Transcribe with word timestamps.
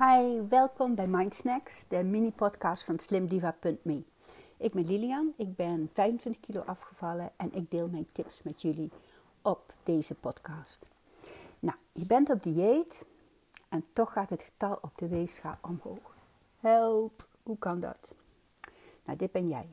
Hi, 0.00 0.40
welkom 0.48 0.94
bij 0.94 1.06
Mind 1.06 1.34
Snacks, 1.34 1.84
de 1.88 2.02
mini-podcast 2.02 2.84
van 2.84 2.98
slimdiva.me. 2.98 4.02
Ik 4.56 4.72
ben 4.72 4.86
Lilian, 4.86 5.32
ik 5.36 5.56
ben 5.56 5.90
25 5.92 6.42
kilo 6.42 6.60
afgevallen 6.60 7.30
en 7.36 7.54
ik 7.54 7.70
deel 7.70 7.88
mijn 7.88 8.06
tips 8.12 8.42
met 8.42 8.62
jullie 8.62 8.90
op 9.42 9.64
deze 9.82 10.14
podcast. 10.14 10.90
Nou, 11.60 11.76
je 11.92 12.06
bent 12.06 12.30
op 12.30 12.42
dieet 12.42 13.04
en 13.68 13.84
toch 13.92 14.12
gaat 14.12 14.30
het 14.30 14.42
getal 14.42 14.78
op 14.82 14.92
de 14.94 15.08
weegschaal 15.08 15.58
omhoog. 15.60 16.16
Help, 16.60 17.26
hoe 17.42 17.58
kan 17.58 17.80
dat? 17.80 18.14
Nou, 19.04 19.18
dit 19.18 19.32
ben 19.32 19.48
jij. 19.48 19.66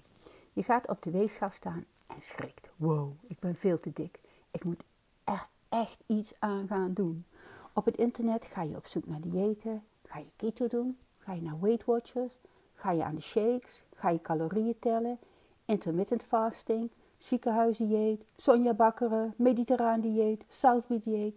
Je 0.54 0.64
gaat 0.64 0.88
op 0.88 1.02
de 1.02 1.12
weegschaal 1.12 1.52
staan 1.52 1.86
en 2.08 2.22
schrikt. 2.22 2.70
Wow, 2.76 3.12
ik 3.28 3.40
ben 3.40 3.56
veel 3.56 3.80
te 3.80 3.92
dik. 3.94 4.20
Ik 4.52 4.64
moet 4.64 4.84
er 5.24 5.48
echt 5.70 5.98
iets 6.06 6.34
aan 6.40 6.68
gaan 6.68 6.94
doen. 6.94 7.26
Op 7.74 7.86
het 7.86 7.98
internet 7.98 8.46
ga 8.46 8.62
je 8.62 8.76
op 8.76 8.86
zoek 8.86 9.08
naar 9.08 9.22
diëten. 9.22 9.84
Ga 10.08 10.20
je 10.20 10.32
keto 10.36 10.68
doen? 10.68 10.98
Ga 11.20 11.34
je 11.34 11.42
naar 11.42 11.60
Weight 11.60 11.86
Watchers? 11.86 12.38
Ga 12.74 12.92
je 12.92 13.04
aan 13.04 13.16
de 13.16 13.22
shakes? 13.22 13.84
Ga 13.96 14.10
je 14.10 14.22
calorieën 14.22 14.80
tellen? 14.80 15.20
Intermittent 15.66 16.24
fasting? 16.24 16.90
Ziekenhuisdieet? 17.18 18.24
Sonja 18.38 18.74
Bakkeren? 18.74 19.34
Mediterraan 19.38 20.02
dieet? 20.02 20.46
Southby 20.48 21.00
dieet? 21.04 21.36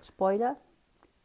Spoiler, 0.00 0.56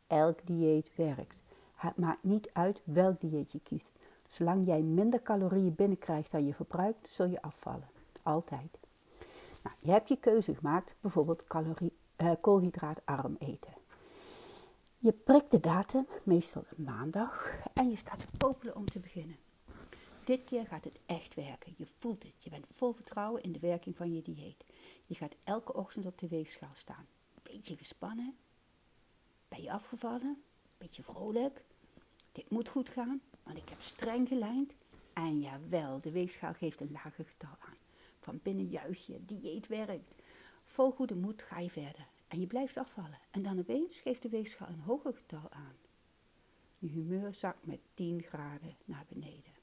elk 0.07 0.39
dieet 0.45 0.89
werkt. 0.95 1.35
Het 1.75 1.97
maakt 1.97 2.23
niet 2.23 2.49
uit 2.53 2.81
welk 2.83 3.19
dieet 3.19 3.51
je 3.51 3.59
kiest. 3.59 3.89
Zolang 4.27 4.67
jij 4.67 4.81
minder 4.81 5.21
calorieën 5.21 5.75
binnenkrijgt 5.75 6.31
dan 6.31 6.45
je 6.45 6.53
verbruikt, 6.53 7.11
zul 7.11 7.25
je 7.25 7.41
afvallen. 7.41 7.89
Altijd. 8.23 8.77
Nou, 9.63 9.75
je 9.81 9.91
hebt 9.91 10.07
je 10.07 10.17
keuze 10.17 10.55
gemaakt, 10.55 10.93
bijvoorbeeld 11.01 11.43
calorie, 11.43 11.93
uh, 12.17 12.31
koolhydraatarm 12.41 13.35
eten. 13.39 13.73
Je 15.03 15.11
prikt 15.11 15.51
de 15.51 15.59
datum, 15.59 16.07
meestal 16.23 16.63
een 16.69 16.83
maandag, 16.83 17.49
en 17.73 17.89
je 17.89 17.95
staat 17.95 18.19
te 18.19 18.37
popelen 18.37 18.75
om 18.75 18.85
te 18.85 18.99
beginnen. 18.99 19.37
Dit 20.25 20.43
keer 20.43 20.65
gaat 20.65 20.83
het 20.83 20.99
echt 21.05 21.33
werken. 21.33 21.73
Je 21.77 21.87
voelt 21.97 22.23
het. 22.23 22.35
Je 22.39 22.49
bent 22.49 22.67
vol 22.67 22.93
vertrouwen 22.93 23.43
in 23.43 23.51
de 23.51 23.59
werking 23.59 23.95
van 23.95 24.13
je 24.13 24.21
dieet. 24.21 24.63
Je 25.05 25.15
gaat 25.15 25.35
elke 25.43 25.73
ochtend 25.73 26.05
op 26.05 26.17
de 26.17 26.27
weegschaal 26.27 26.73
staan. 26.73 27.07
Beetje 27.43 27.77
gespannen. 27.77 28.35
Ben 29.47 29.61
je 29.61 29.71
afgevallen? 29.71 30.43
Beetje 30.77 31.03
vrolijk. 31.03 31.63
Dit 32.31 32.49
moet 32.49 32.69
goed 32.69 32.89
gaan, 32.89 33.21
want 33.43 33.57
ik 33.57 33.69
heb 33.69 33.81
streng 33.81 34.27
gelijnd. 34.27 34.73
En 35.13 35.39
jawel, 35.39 36.01
de 36.01 36.11
weegschaal 36.11 36.53
geeft 36.53 36.81
een 36.81 36.91
lager 36.91 37.25
getal 37.25 37.55
aan. 37.59 37.77
Van 38.19 38.39
binnen 38.43 38.67
juich 38.67 39.05
je, 39.05 39.25
dieet 39.25 39.67
werkt. 39.67 40.15
Vol 40.65 40.91
goede 40.91 41.15
moed 41.15 41.41
ga 41.41 41.59
je 41.59 41.69
verder. 41.69 42.07
En 42.33 42.39
je 42.39 42.47
blijft 42.47 42.77
afvallen. 42.77 43.19
En 43.31 43.41
dan 43.41 43.59
opeens 43.59 43.99
geeft 43.99 44.21
de 44.21 44.29
weegschaal 44.29 44.67
een 44.67 44.79
hoger 44.79 45.13
getal 45.13 45.49
aan. 45.49 45.75
Je 46.77 46.87
humeur 46.87 47.33
zakt 47.33 47.65
met 47.65 47.79
10 47.93 48.21
graden 48.21 48.77
naar 48.85 49.05
beneden. 49.09 49.53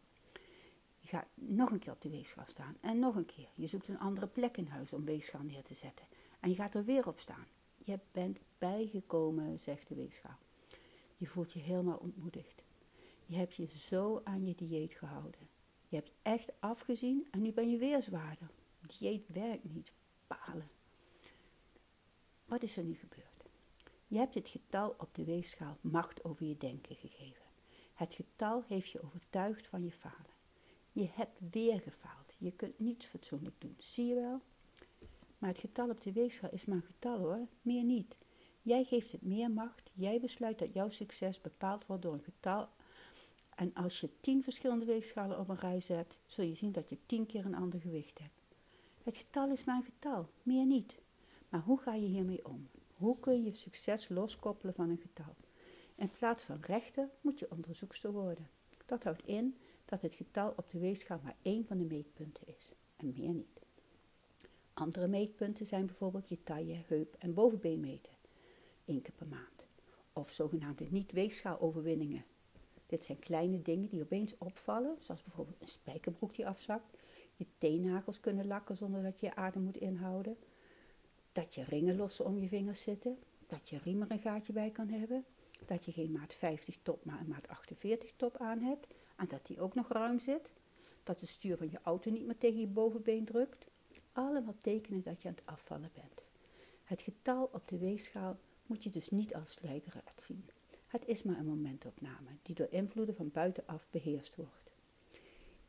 Je 0.98 1.09
gaat 1.09 1.27
nog 1.35 1.71
een 1.71 1.79
keer 1.79 1.93
op 1.93 2.01
de 2.01 2.11
weegschaal 2.11 2.47
staan. 2.47 2.77
En 2.81 2.98
nog 2.98 3.17
een 3.17 3.27
keer. 3.27 3.48
Je 3.55 3.67
zoekt 3.67 3.89
een 3.89 3.98
andere 3.98 4.27
plek 4.27 4.57
in 4.57 4.67
huis 4.67 4.93
om 4.93 5.05
weegschaal 5.05 5.43
neer 5.43 5.63
te 5.63 5.75
zetten. 5.75 6.07
En 6.41 6.51
je 6.51 6.57
gaat 6.57 6.75
er 6.75 6.85
weer 6.85 7.07
op 7.07 7.19
staan. 7.19 7.47
Je 7.77 7.98
bent 8.13 8.39
bijgekomen, 8.59 9.61
zegt 9.61 9.89
de 9.89 9.95
weegschaal. 9.95 10.39
Je 11.17 11.27
voelt 11.27 11.53
je 11.53 11.61
helemaal 11.61 11.98
ontmoedigd. 11.98 12.63
Je 13.27 13.37
hebt 13.37 13.55
je 13.55 13.67
zo 13.67 14.21
aan 14.25 14.47
je 14.47 14.55
dieet 14.55 14.95
gehouden. 14.95 15.48
Je 15.89 15.97
hebt 15.97 16.13
echt 16.23 16.53
afgezien 16.59 17.27
en 17.31 17.43
nu 17.43 17.53
ben 17.53 17.71
je 17.71 17.79
weer 17.79 18.03
zwaarder. 18.03 18.51
Dieet 18.81 19.25
werkt 19.29 19.65
niet. 19.65 19.93
Palen. 20.27 20.80
Wat 22.51 22.62
is 22.62 22.77
er 22.77 22.84
nu 22.84 22.95
gebeurd? 22.95 23.45
Je 24.09 24.19
hebt 24.19 24.34
het 24.34 24.48
getal 24.48 24.95
op 24.98 25.15
de 25.15 25.25
weegschaal 25.25 25.77
macht 25.81 26.25
over 26.25 26.47
je 26.47 26.57
denken 26.57 26.97
gegeven. 26.97 27.45
Het 27.95 28.15
getal 28.15 28.65
heeft 28.67 28.91
je 28.91 29.03
overtuigd 29.03 29.67
van 29.67 29.84
je 29.84 29.92
falen. 29.92 30.34
Je 30.92 31.09
hebt 31.12 31.39
weer 31.51 31.81
gefaald. 31.81 32.34
Je 32.39 32.53
kunt 32.53 32.79
niets 32.79 33.07
fatsoenlijk 33.07 33.55
doen. 33.59 33.77
Zie 33.79 34.07
je 34.07 34.15
wel? 34.15 34.41
Maar 35.39 35.51
het 35.51 35.58
getal 35.58 35.91
op 35.91 36.01
de 36.01 36.13
weegschaal 36.13 36.51
is 36.51 36.64
maar 36.64 36.77
een 36.77 36.83
getal 36.83 37.19
hoor, 37.19 37.47
meer 37.63 37.85
niet. 37.85 38.17
Jij 38.63 38.85
geeft 38.85 39.13
het 39.13 39.23
meer 39.23 39.51
macht. 39.51 39.91
Jij 39.92 40.20
besluit 40.20 40.58
dat 40.58 40.73
jouw 40.73 40.89
succes 40.89 41.41
bepaald 41.41 41.86
wordt 41.86 42.03
door 42.03 42.13
een 42.13 42.24
getal. 42.24 42.69
En 43.55 43.74
als 43.74 44.01
je 44.01 44.20
tien 44.20 44.42
verschillende 44.42 44.85
weegschalen 44.85 45.39
op 45.39 45.48
een 45.48 45.58
rij 45.58 45.80
zet, 45.80 46.19
zul 46.27 46.45
je 46.45 46.55
zien 46.55 46.73
dat 46.73 46.89
je 46.89 46.98
tien 47.07 47.27
keer 47.27 47.45
een 47.45 47.55
ander 47.55 47.80
gewicht 47.80 48.19
hebt. 48.19 48.41
Het 49.03 49.17
getal 49.17 49.51
is 49.51 49.64
maar 49.64 49.77
een 49.77 49.85
getal, 49.92 50.29
meer 50.42 50.67
niet. 50.67 51.01
Maar 51.50 51.61
hoe 51.61 51.80
ga 51.80 51.94
je 51.94 52.06
hiermee 52.06 52.44
om? 52.46 52.68
Hoe 52.96 53.20
kun 53.20 53.42
je 53.42 53.52
succes 53.52 54.08
loskoppelen 54.08 54.74
van 54.74 54.90
een 54.90 55.00
getal? 55.00 55.34
In 55.94 56.11
plaats 56.18 56.42
van 56.42 56.61
rechter 56.61 57.08
moet 57.20 57.38
je 57.38 57.50
onderzoekster 57.50 58.12
worden. 58.12 58.48
Dat 58.86 59.02
houdt 59.02 59.27
in 59.27 59.56
dat 59.84 60.02
het 60.02 60.14
getal 60.14 60.52
op 60.56 60.70
de 60.70 60.78
weegschaal 60.78 61.20
maar 61.22 61.36
één 61.42 61.66
van 61.66 61.78
de 61.78 61.84
meetpunten 61.84 62.46
is 62.46 62.72
en 62.96 63.12
meer 63.16 63.34
niet. 63.34 63.61
Andere 64.72 65.08
meetpunten 65.08 65.66
zijn 65.66 65.86
bijvoorbeeld 65.86 66.28
je 66.28 66.42
taille, 66.42 66.83
heup 66.86 67.16
en 67.18 67.34
bovenbeen 67.34 67.80
meten, 67.80 68.12
één 68.84 69.02
keer 69.02 69.14
per 69.14 69.27
maand. 69.27 69.67
Of 70.12 70.32
zogenaamde 70.32 70.86
niet-weegschaaloverwinningen. 70.90 72.24
Dit 72.86 73.05
zijn 73.05 73.18
kleine 73.18 73.62
dingen 73.62 73.88
die 73.88 74.02
opeens 74.02 74.38
opvallen, 74.38 74.96
zoals 75.00 75.22
bijvoorbeeld 75.22 75.61
een 75.61 75.68
spijkerbroek 75.68 76.34
die 76.34 76.46
afzakt, 76.46 76.96
je 77.36 77.46
teennagels 77.58 78.20
kunnen 78.20 78.46
lakken 78.46 78.77
zonder 78.77 79.02
dat 79.02 79.20
je 79.20 79.27
je 79.27 79.34
adem 79.34 79.62
moet 79.62 79.77
inhouden, 79.77 80.36
dat 81.33 81.55
je 81.55 81.64
ringen 81.64 81.96
lossen 81.96 82.24
om 82.24 82.39
je 82.39 82.48
vingers 82.48 82.83
zitten, 82.83 83.18
dat 83.46 83.68
je 83.68 83.79
riem 83.79 84.02
er 84.02 84.11
een 84.11 84.18
gaatje 84.18 84.52
bij 84.52 84.70
kan 84.70 84.89
hebben, 84.89 85.24
dat 85.67 85.85
je 85.85 85.92
geen 85.92 86.13
maat 86.13 86.35
50 86.35 86.79
top, 86.83 87.05
maar 87.05 87.20
een 87.20 87.29
maat 87.29 87.48
48 87.48 88.13
top 88.17 88.36
aan 88.36 88.61
hebt 88.61 88.86
en 89.17 89.29
dat 89.29 89.46
die 89.46 89.61
ook 89.61 89.74
nog 89.74 89.89
ruim 89.89 90.18
zit, 90.18 90.52
dat 91.02 91.20
het 91.20 91.29
stuur 91.29 91.57
van 91.57 91.70
je 91.70 91.80
auto 91.83 92.11
niet 92.11 92.27
meer 92.27 92.39
tegen 92.39 92.61
je 92.61 92.67
bovenbeen 92.67 93.24
drukt. 93.24 93.67
Allemaal 94.13 94.57
tekenen 94.61 95.02
dat 95.02 95.23
je 95.23 95.29
aan 95.29 95.35
het 95.35 95.46
afvallen 95.46 95.91
bent. 95.95 96.23
Het 96.85 97.02
getal 97.02 97.51
op 97.52 97.68
de 97.68 97.79
weegschaal 97.79 98.39
moet 98.67 98.83
je 98.83 98.91
dus 98.91 99.11
niet 99.11 99.35
als 99.35 99.58
leider 99.62 100.02
zien. 100.17 100.45
Het 100.86 101.07
is 101.07 101.23
maar 101.23 101.39
een 101.39 101.47
momentopname 101.47 102.30
die 102.42 102.55
door 102.55 102.68
invloeden 102.70 103.14
van 103.14 103.30
buitenaf 103.30 103.86
beheerst 103.91 104.36
wordt. 104.36 104.70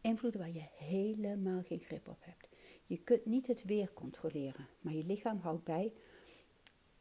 Invloeden 0.01 0.39
waar 0.39 0.51
je 0.51 0.67
helemaal 0.75 1.61
geen 1.63 1.79
grip 1.79 2.07
op 2.07 2.19
hebt. 2.19 2.50
Je 2.91 3.03
kunt 3.03 3.25
niet 3.25 3.47
het 3.47 3.63
weer 3.63 3.93
controleren, 3.93 4.67
maar 4.81 4.93
je 4.93 5.05
lichaam 5.05 5.37
houdt 5.37 5.63
bij, 5.63 5.93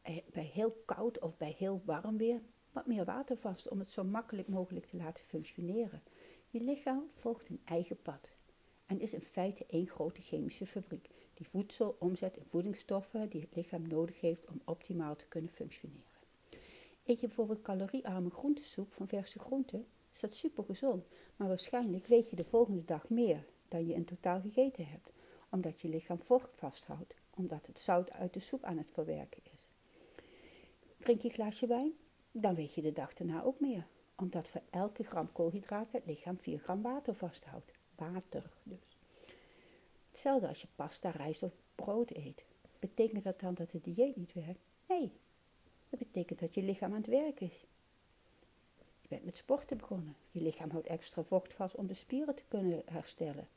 eh, 0.02 0.16
bij 0.32 0.44
heel 0.44 0.82
koud 0.84 1.18
of 1.18 1.36
bij 1.36 1.54
heel 1.58 1.82
warm 1.84 2.16
weer 2.16 2.40
wat 2.72 2.86
meer 2.86 3.04
water 3.04 3.36
vast 3.36 3.68
om 3.68 3.78
het 3.78 3.90
zo 3.90 4.04
makkelijk 4.04 4.48
mogelijk 4.48 4.86
te 4.86 4.96
laten 4.96 5.24
functioneren. 5.24 6.02
Je 6.48 6.60
lichaam 6.60 7.10
volgt 7.14 7.48
een 7.48 7.60
eigen 7.64 8.02
pad 8.02 8.32
en 8.86 9.00
is 9.00 9.14
in 9.14 9.20
feite 9.20 9.64
één 9.66 9.88
grote 9.88 10.20
chemische 10.22 10.66
fabriek 10.66 11.08
die 11.34 11.48
voedsel 11.48 11.96
omzet 11.98 12.36
in 12.36 12.46
voedingsstoffen 12.46 13.28
die 13.28 13.40
het 13.40 13.54
lichaam 13.54 13.88
nodig 13.88 14.20
heeft 14.20 14.46
om 14.46 14.60
optimaal 14.64 15.16
te 15.16 15.26
kunnen 15.28 15.50
functioneren. 15.50 16.04
Eet 17.04 17.20
je 17.20 17.26
bijvoorbeeld 17.26 17.62
caloriearme 17.62 18.30
groentesoep 18.30 18.92
van 18.92 19.08
verse 19.08 19.38
groenten, 19.38 19.86
is 20.12 20.20
dat 20.20 20.34
super 20.34 20.64
gezond, 20.64 21.06
maar 21.36 21.48
waarschijnlijk 21.48 22.06
weeg 22.06 22.30
je 22.30 22.36
de 22.36 22.44
volgende 22.44 22.84
dag 22.84 23.08
meer 23.08 23.46
dan 23.68 23.86
je 23.86 23.94
in 23.94 24.04
totaal 24.04 24.40
gegeten 24.40 24.86
hebt 24.86 25.12
omdat 25.50 25.80
je 25.80 25.88
lichaam 25.88 26.20
vocht 26.22 26.56
vasthoudt, 26.56 27.14
omdat 27.30 27.66
het 27.66 27.80
zout 27.80 28.10
uit 28.10 28.34
de 28.34 28.40
soep 28.40 28.64
aan 28.64 28.78
het 28.78 28.90
verwerken 28.92 29.42
is. 29.54 29.68
Drink 30.98 31.20
je 31.20 31.28
een 31.28 31.34
glaasje 31.34 31.66
wijn, 31.66 31.92
dan 32.30 32.54
weeg 32.54 32.74
je 32.74 32.82
de 32.82 32.92
dag 32.92 33.14
daarna 33.14 33.42
ook 33.42 33.60
meer, 33.60 33.86
omdat 34.16 34.48
voor 34.48 34.62
elke 34.70 35.04
gram 35.04 35.32
koolhydraten 35.32 35.98
het 35.98 36.06
lichaam 36.06 36.38
4 36.38 36.58
gram 36.58 36.82
water 36.82 37.14
vasthoudt. 37.14 37.72
Water 37.94 38.50
dus. 38.62 38.96
Hetzelfde 40.10 40.48
als 40.48 40.60
je 40.60 40.68
pasta, 40.74 41.10
rijst 41.10 41.42
of 41.42 41.52
brood 41.74 42.10
eet. 42.10 42.44
Betekent 42.78 43.24
dat 43.24 43.40
dan 43.40 43.54
dat 43.54 43.72
het 43.72 43.84
dieet 43.84 44.16
niet 44.16 44.32
werkt? 44.32 44.60
Nee, 44.88 45.12
dat 45.88 45.98
betekent 45.98 46.38
dat 46.38 46.54
je 46.54 46.62
lichaam 46.62 46.90
aan 46.90 46.96
het 46.96 47.06
werk 47.06 47.40
is. 47.40 47.64
Je 49.00 49.08
bent 49.08 49.24
met 49.24 49.36
sporten 49.36 49.76
begonnen. 49.76 50.16
Je 50.30 50.40
lichaam 50.40 50.70
houdt 50.70 50.86
extra 50.86 51.22
vocht 51.22 51.54
vast 51.54 51.74
om 51.74 51.86
de 51.86 51.94
spieren 51.94 52.34
te 52.34 52.44
kunnen 52.48 52.82
herstellen 52.84 53.48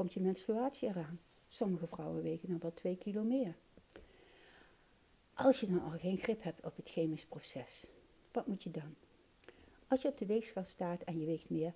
komt 0.00 0.12
je 0.12 0.20
menstruatie 0.20 0.88
eraan. 0.88 1.20
Sommige 1.48 1.86
vrouwen 1.86 2.22
wegen 2.22 2.48
dan 2.48 2.58
wel 2.58 2.74
2 2.74 2.96
kilo 2.96 3.22
meer. 3.22 3.54
Als 5.34 5.60
je 5.60 5.66
dan 5.66 5.82
al 5.82 5.98
geen 5.98 6.18
grip 6.18 6.42
hebt 6.42 6.64
op 6.64 6.76
het 6.76 6.88
chemisch 6.88 7.26
proces, 7.26 7.86
wat 8.32 8.46
moet 8.46 8.62
je 8.62 8.70
dan? 8.70 8.94
Als 9.88 10.02
je 10.02 10.08
op 10.08 10.18
de 10.18 10.26
weegschaal 10.26 10.64
staat 10.64 11.02
en 11.02 11.18
je 11.18 11.26
weegt 11.26 11.50
meer, 11.50 11.72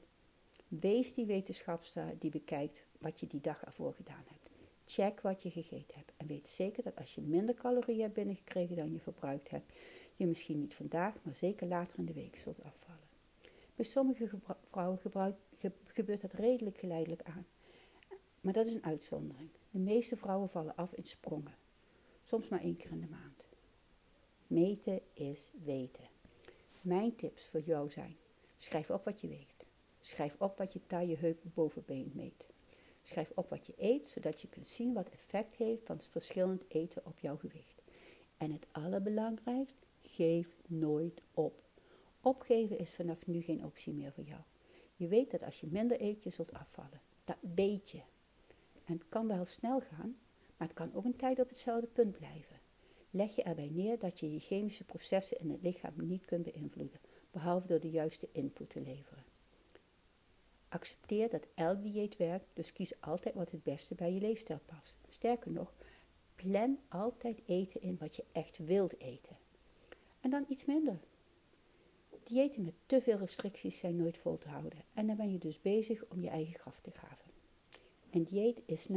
wees 0.69 1.15
die 1.15 1.27
wetenschapster 1.27 2.19
die 2.19 2.31
bekijkt 2.31 2.85
wat 2.99 3.21
je 3.21 3.27
die 3.27 3.41
dag 3.41 3.65
ervoor 3.65 3.95
gedaan 3.95 4.25
hebt. 4.27 4.51
Check 4.87 5.21
wat 5.21 5.43
je 5.43 5.51
gegeten 5.51 5.97
hebt 5.97 6.13
en 6.17 6.27
weet 6.27 6.49
zeker 6.49 6.83
dat 6.83 6.97
als 6.97 7.15
je 7.15 7.21
minder 7.21 7.55
calorieën 7.55 8.01
hebt 8.01 8.15
binnengekregen 8.15 8.77
dan 8.77 8.93
je 8.93 9.01
verbruikt 9.01 9.51
hebt, 9.51 9.73
je 10.17 10.27
misschien 10.27 10.61
niet 10.61 10.75
vandaag, 10.75 11.15
maar 11.23 11.35
zeker 11.35 11.67
later 11.67 11.99
in 11.99 12.07
de 12.07 12.13
week 12.13 12.37
zult 12.37 12.63
afvallen. 12.63 13.09
Bij 13.75 13.85
sommige 13.85 14.29
vrouwen 14.71 14.99
gebeurt 15.87 16.21
dat 16.21 16.33
redelijk 16.33 16.79
geleidelijk 16.79 17.23
aan. 17.23 17.47
Maar 18.45 18.53
dat 18.53 18.67
is 18.67 18.75
een 18.75 18.85
uitzondering. 18.85 19.49
De 19.71 19.79
meeste 19.79 20.17
vrouwen 20.17 20.49
vallen 20.49 20.77
af 20.77 20.93
in 20.93 21.05
sprongen. 21.05 21.55
Soms 22.23 22.49
maar 22.49 22.61
één 22.61 22.77
keer 22.77 22.91
in 22.91 23.01
de 23.01 23.07
maand. 23.07 23.45
Meten 24.47 25.01
is 25.13 25.51
weten. 25.65 26.05
Mijn 26.81 27.17
tips 27.17 27.45
voor 27.45 27.61
jou 27.61 27.91
zijn: 27.91 28.17
Schrijf 28.57 28.91
op 28.91 29.05
wat 29.05 29.21
je 29.21 29.29
weegt. 29.29 29.65
Schrijf 30.01 30.35
op 30.39 30.59
wat 30.59 30.73
je 30.73 30.87
taille 30.87 31.17
heup 31.17 31.43
bovenbeen 31.55 32.13
meet. 32.15 32.47
Schrijf 33.03 33.33
op 33.35 33.49
wat 33.51 33.67
je 33.67 33.75
eet, 33.77 34.09
zodat 34.09 34.41
je 34.41 34.49
kunt 34.49 34.67
zien 34.67 34.93
wat 34.93 35.09
effect 35.09 35.55
heeft 35.57 35.87
van 35.87 36.01
verschillend 36.01 36.65
eten 36.69 37.07
op 37.07 37.19
jouw 37.19 37.37
gewicht. 37.37 37.83
En 38.37 38.53
het 38.53 38.67
allerbelangrijkst, 38.71 39.87
geef 40.03 40.57
nooit 40.67 41.23
op. 41.35 41.63
Opgeven 42.21 42.79
is 42.79 42.93
vanaf 42.93 43.27
nu 43.27 43.41
geen 43.43 43.65
optie 43.65 43.93
meer 43.93 44.13
voor 44.13 44.25
jou. 44.25 44.41
Je 44.97 45.09
weet 45.09 45.31
dat 45.31 45.43
als 45.43 45.61
je 45.61 45.67
minder 45.67 46.01
eet, 46.01 46.23
je 46.23 46.31
zult 46.31 46.53
afvallen. 46.53 47.01
Dat 47.25 47.39
weet 47.55 47.91
je. 47.91 48.01
En 48.85 48.95
het 48.95 49.09
kan 49.09 49.27
wel 49.27 49.45
snel 49.45 49.81
gaan, 49.81 50.17
maar 50.57 50.69
het 50.69 50.77
kan 50.77 50.95
ook 50.95 51.05
een 51.05 51.17
tijd 51.17 51.41
op 51.41 51.49
hetzelfde 51.49 51.87
punt 51.87 52.17
blijven. 52.17 52.61
Leg 53.11 53.35
je 53.37 53.43
erbij 53.43 53.71
neer 53.73 53.99
dat 53.99 54.21
je 54.21 54.33
je 54.33 54.41
chemische 54.41 54.85
processen 54.85 55.39
in 55.39 55.51
het 55.51 55.63
lichaam 55.63 55.93
niet 55.97 56.25
kunt 56.25 56.45
beïnvloeden, 56.45 57.01
behalve 57.31 57.67
door 57.67 57.81
de 57.81 57.91
juiste 57.91 58.29
input 58.33 58.71
te 58.71 58.81
leveren. 58.81 59.25
Accepteer 60.69 61.31
dat 61.31 61.47
elk 61.55 61.83
dieet 61.83 62.17
werkt, 62.17 62.47
dus 62.53 62.73
kies 62.73 63.01
altijd 63.01 63.35
wat 63.35 63.51
het 63.51 63.63
beste 63.63 63.95
bij 63.95 64.13
je 64.13 64.21
leefstijl 64.21 64.61
past. 64.67 64.97
Sterker 65.09 65.51
nog, 65.51 65.75
plan 66.35 66.79
altijd 66.89 67.43
eten 67.47 67.81
in 67.81 67.97
wat 68.01 68.17
je 68.17 68.25
echt 68.33 68.59
wilt 68.59 69.01
eten. 69.01 69.37
En 70.21 70.31
dan 70.31 70.45
iets 70.49 70.65
minder. 70.65 70.99
Diëten 72.25 72.65
met 72.65 72.75
te 72.87 73.01
veel 73.01 73.19
restricties 73.19 73.79
zijn 73.79 73.97
nooit 73.97 74.19
vol 74.19 74.39
te 74.39 74.49
houden 74.49 74.79
en 74.95 75.07
dan 75.07 75.17
ben 75.17 75.33
je 75.33 75.39
dus 75.39 75.61
bezig 75.61 76.05
om 76.05 76.21
je 76.21 76.29
eigen 76.29 76.61
graf 76.61 76.81
te 76.81 76.91
graven. 76.91 77.24
Een 78.15 78.25
dieet 78.25 78.63
is 78.67 78.89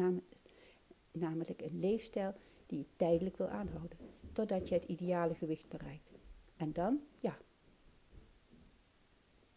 namelijk 1.11 1.61
een 1.61 1.79
leefstijl 1.79 2.33
die 2.65 2.77
je 2.77 2.85
tijdelijk 2.95 3.37
wil 3.37 3.47
aanhouden, 3.47 3.97
totdat 4.31 4.67
je 4.69 4.75
het 4.75 4.83
ideale 4.83 5.35
gewicht 5.35 5.67
bereikt. 5.69 6.11
En 6.57 6.73
dan, 6.73 7.01
ja. 7.19 7.37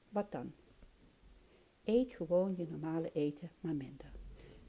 Wat 0.08 0.32
dan? 0.32 0.52
Eet 1.84 2.10
gewoon 2.10 2.54
je 2.56 2.66
normale 2.68 3.12
eten, 3.12 3.50
maar 3.60 3.74
minder. 3.74 4.12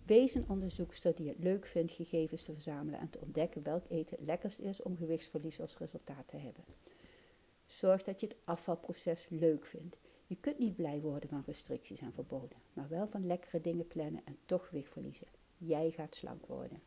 Wees 0.05 0.35
een 0.35 0.49
onderzoekster 0.49 1.15
die 1.15 1.27
het 1.27 1.39
leuk 1.39 1.65
vindt 1.65 1.91
gegevens 1.91 2.44
te 2.44 2.53
verzamelen 2.53 2.99
en 2.99 3.09
te 3.09 3.19
ontdekken 3.21 3.63
welk 3.63 3.85
eten 3.89 4.17
het 4.17 4.25
lekkerst 4.25 4.59
is 4.59 4.81
om 4.81 4.97
gewichtsverlies 4.97 5.59
als 5.59 5.77
resultaat 5.77 6.27
te 6.27 6.37
hebben. 6.37 6.63
Zorg 7.65 8.03
dat 8.03 8.19
je 8.19 8.27
het 8.27 8.37
afvalproces 8.44 9.27
leuk 9.29 9.65
vindt. 9.65 9.97
Je 10.31 10.38
kunt 10.39 10.60
niet 10.60 10.75
blij 10.75 11.01
worden 11.01 11.30
van 11.30 11.44
restricties 11.45 12.00
en 12.00 12.13
verboden, 12.13 12.57
maar 12.74 12.89
wel 12.89 13.07
van 13.07 13.25
lekkere 13.25 13.62
dingen 13.62 13.88
plannen 13.88 14.22
en 14.25 14.38
toch 14.45 14.68
gewicht 14.68 14.92
verliezen. 14.92 15.28
Jij 15.57 15.92
gaat 15.92 16.16
slank 16.16 16.45
worden. 16.45 16.81